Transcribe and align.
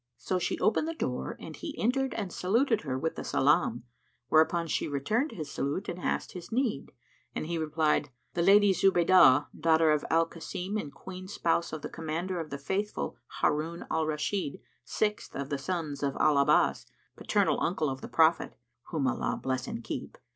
So 0.17 0.39
she 0.39 0.57
opened 0.57 0.87
the 0.87 0.95
door 0.95 1.37
and 1.39 1.55
he 1.55 1.77
entered 1.77 2.15
and 2.15 2.33
saluted 2.33 2.81
her 2.81 2.97
with 2.97 3.15
the 3.15 3.23
salam; 3.23 3.83
whereupon 4.29 4.65
she 4.65 4.87
returned 4.87 5.33
his 5.33 5.51
salute 5.51 5.87
and 5.87 5.99
asked 5.99 6.31
his 6.31 6.51
need; 6.51 6.91
and 7.35 7.45
he 7.45 7.59
replied, 7.59 8.09
"The 8.33 8.41
Lady 8.41 8.73
Zubaydah, 8.73 9.49
daughter 9.59 9.91
of 9.91 10.03
Al 10.09 10.27
Kasim[FN#91] 10.27 10.81
and 10.81 10.91
queen 10.91 11.27
spouse 11.27 11.71
of 11.71 11.83
the 11.83 11.87
Commander 11.89 12.39
of 12.39 12.49
the 12.49 12.57
Faithful 12.57 13.15
Harun 13.41 13.85
al 13.91 14.07
Rashid 14.07 14.59
sixth[FN#92] 14.87 15.39
of 15.39 15.49
the 15.49 15.59
sons 15.59 16.01
of 16.01 16.17
Al 16.19 16.39
Abbas, 16.39 16.87
paternal 17.15 17.61
uncle 17.61 17.87
of 17.87 18.01
the 18.01 18.07
Prophet 18.07 18.57
(whom 18.87 19.05
Allah 19.05 19.39
bless 19.39 19.67
and 19.67 19.83
keep!) 19.83 20.17